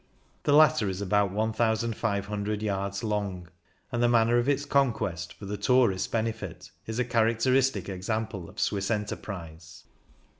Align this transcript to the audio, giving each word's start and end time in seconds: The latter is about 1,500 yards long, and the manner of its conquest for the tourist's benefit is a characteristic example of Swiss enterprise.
The 0.45 0.53
latter 0.53 0.89
is 0.89 0.99
about 0.99 1.29
1,500 1.31 2.63
yards 2.63 3.03
long, 3.03 3.49
and 3.91 4.01
the 4.01 4.09
manner 4.09 4.39
of 4.39 4.49
its 4.49 4.65
conquest 4.65 5.31
for 5.33 5.45
the 5.45 5.57
tourist's 5.57 6.07
benefit 6.07 6.71
is 6.87 6.97
a 6.97 7.05
characteristic 7.05 7.87
example 7.87 8.49
of 8.49 8.59
Swiss 8.59 8.89
enterprise. 8.89 9.83